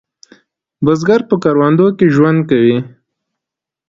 بزګر 0.83 1.21
په 1.29 1.35
کروندو 1.43 1.87
کې 1.97 2.05
ژوند 2.15 2.39
کوي 2.49 2.77